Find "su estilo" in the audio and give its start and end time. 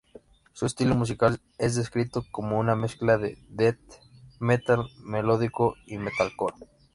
0.53-0.95